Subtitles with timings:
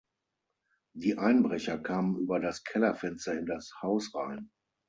[0.95, 4.49] Die Einbrecher kamen über das Kellerfenster in das Haus rein.